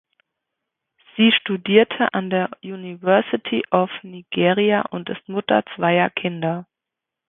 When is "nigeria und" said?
4.01-5.09